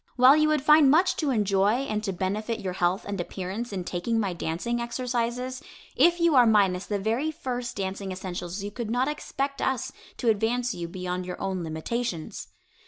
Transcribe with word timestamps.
While 0.15 0.35
you 0.35 0.47
would 0.47 0.63
find 0.63 0.89
much 0.89 1.15
to 1.17 1.29
enjoy 1.29 1.81
and 1.85 2.03
to 2.05 2.11
benefit 2.11 2.59
your 2.59 2.73
health 2.73 3.05
and 3.07 3.21
appearance 3.21 3.71
in 3.71 3.83
taking 3.83 4.19
my 4.19 4.33
dancing 4.33 4.81
exercises, 4.81 5.61
if 5.95 6.19
you 6.19 6.33
are 6.33 6.47
minus 6.47 6.87
the 6.87 6.97
very 6.97 7.29
first 7.29 7.75
dancing 7.77 8.11
essentials 8.11 8.63
you 8.63 8.71
could 8.71 8.89
not 8.89 9.07
expect 9.07 9.61
us 9.61 9.91
to 10.17 10.29
advance 10.29 10.73
you 10.73 10.87
beyond 10.87 11.27
your 11.27 11.39
own 11.39 11.63
limitations. 11.63 12.47